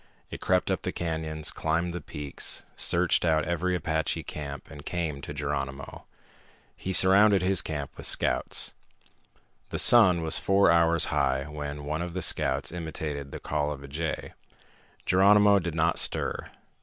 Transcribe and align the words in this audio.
It 0.31 0.41
crept 0.41 0.71
up 0.71 0.81
the 0.81 0.91
canyons, 0.91 1.51
climbed 1.51 1.93
the 1.93 2.01
peaks, 2.01 2.65
searched 2.75 3.23
out 3.23 3.45
every 3.45 3.75
Apache 3.75 4.23
camp, 4.23 4.71
and 4.71 4.83
came 4.83 5.21
to 5.21 5.31
Geronimo. 5.31 6.05
He 6.75 6.91
surrounded 6.91 7.43
his 7.43 7.61
camp 7.61 7.95
with 7.95 8.07
scouts. 8.07 8.73
The 9.69 9.77
sun 9.77 10.23
was 10.23 10.39
four 10.39 10.71
hours 10.71 11.05
high 11.13 11.43
when 11.43 11.83
one 11.85 12.01
of 12.01 12.15
the 12.15 12.23
scouts 12.23 12.71
imitated 12.71 13.31
the 13.31 13.39
call 13.39 13.71
of 13.71 13.83
a 13.83 13.87
jay. 13.87 14.33
Geronimo 15.05 15.59
did 15.59 15.75
not 15.75 15.99
stir. 15.99 16.49